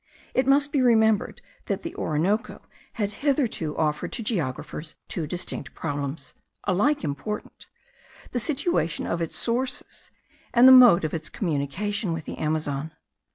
[0.33, 2.63] It must be remembered that the Orinoco
[2.93, 7.67] had hitherto offered to geographers two distinct problems, alike important,
[8.31, 10.09] the situation of its sources,
[10.55, 12.93] and the mode of its communication with the Amazon.